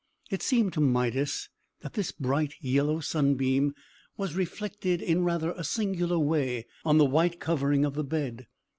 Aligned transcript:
It 0.31 0.41
seemed 0.41 0.73
to 0.73 0.81
Midas 0.81 1.47
that 1.81 1.93
this 1.93 2.11
bright 2.11 2.55
yellow 2.59 3.01
sunbeam 3.01 3.75
was 4.17 4.33
reflected 4.33 4.99
in 4.99 5.23
rather 5.23 5.51
a 5.51 5.63
singular 5.63 6.17
way 6.17 6.65
on 6.83 6.97
the 6.97 7.05
white 7.05 7.39
covering 7.39 7.85
of 7.85 7.93
the 7.93 8.03
bed. 8.03 8.47